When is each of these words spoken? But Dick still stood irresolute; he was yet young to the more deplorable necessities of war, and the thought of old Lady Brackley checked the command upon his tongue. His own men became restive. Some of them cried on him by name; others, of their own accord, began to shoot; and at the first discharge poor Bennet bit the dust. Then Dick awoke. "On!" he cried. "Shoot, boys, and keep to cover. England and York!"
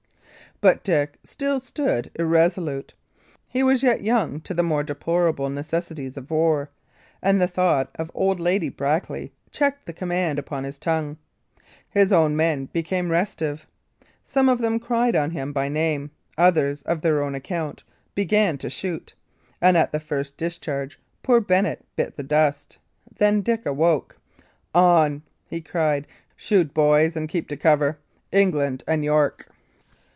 But 0.59 0.83
Dick 0.83 1.17
still 1.23 1.59
stood 1.59 2.11
irresolute; 2.19 2.93
he 3.47 3.63
was 3.63 3.81
yet 3.81 4.03
young 4.03 4.39
to 4.41 4.53
the 4.53 4.61
more 4.61 4.83
deplorable 4.83 5.49
necessities 5.49 6.17
of 6.17 6.29
war, 6.29 6.69
and 7.19 7.41
the 7.41 7.47
thought 7.47 7.89
of 7.95 8.11
old 8.13 8.39
Lady 8.39 8.69
Brackley 8.69 9.33
checked 9.49 9.87
the 9.87 9.91
command 9.93 10.37
upon 10.37 10.63
his 10.63 10.77
tongue. 10.77 11.17
His 11.89 12.13
own 12.13 12.35
men 12.35 12.67
became 12.67 13.09
restive. 13.09 13.65
Some 14.23 14.47
of 14.49 14.59
them 14.59 14.79
cried 14.79 15.15
on 15.15 15.31
him 15.31 15.51
by 15.51 15.67
name; 15.67 16.11
others, 16.37 16.83
of 16.83 17.01
their 17.01 17.23
own 17.23 17.33
accord, 17.33 17.81
began 18.13 18.59
to 18.59 18.69
shoot; 18.69 19.15
and 19.63 19.75
at 19.75 19.91
the 19.91 19.99
first 19.99 20.37
discharge 20.37 20.99
poor 21.23 21.41
Bennet 21.41 21.83
bit 21.95 22.17
the 22.17 22.21
dust. 22.23 22.77
Then 23.17 23.41
Dick 23.41 23.65
awoke. 23.65 24.19
"On!" 24.75 25.23
he 25.49 25.59
cried. 25.61 26.05
"Shoot, 26.35 26.71
boys, 26.71 27.15
and 27.15 27.27
keep 27.27 27.47
to 27.49 27.57
cover. 27.57 27.97
England 28.31 28.83
and 28.87 29.03
York!" 29.03 29.47